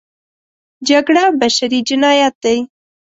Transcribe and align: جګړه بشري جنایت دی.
جګړه 0.87 1.23
بشري 1.39 1.79
جنایت 1.87 2.35
دی. 2.43 2.57